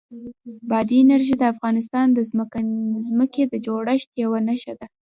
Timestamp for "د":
1.37-1.43, 2.13-2.19, 3.47-3.53